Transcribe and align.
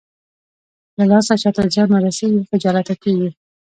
له 0.97 1.03
لاسه 1.11 1.33
چاته 1.41 1.63
زيان 1.73 1.89
ورسېږي 1.91 2.41
خجالته 2.49 2.93
کېږي. 3.03 3.29